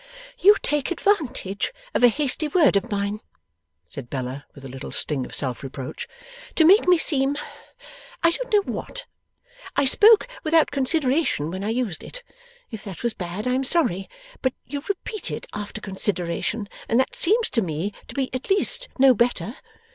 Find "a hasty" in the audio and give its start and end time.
2.03-2.47